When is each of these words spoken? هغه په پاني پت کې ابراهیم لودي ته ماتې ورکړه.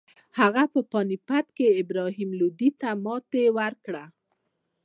هغه 0.39 0.63
په 0.73 0.79
پاني 0.91 1.17
پت 1.27 1.45
کې 1.57 1.77
ابراهیم 1.81 2.29
لودي 2.39 2.69
ته 2.79 2.89
ماتې 3.03 3.45
ورکړه. 3.57 4.03